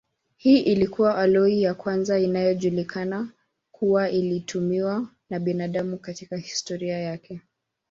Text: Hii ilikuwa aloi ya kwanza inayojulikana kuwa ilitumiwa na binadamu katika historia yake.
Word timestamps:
Hii 0.37 0.59
ilikuwa 0.59 1.17
aloi 1.17 1.61
ya 1.61 1.73
kwanza 1.73 2.19
inayojulikana 2.19 3.29
kuwa 3.71 4.09
ilitumiwa 4.09 5.07
na 5.29 5.39
binadamu 5.39 5.97
katika 5.97 6.37
historia 6.37 6.97
yake. 6.99 7.41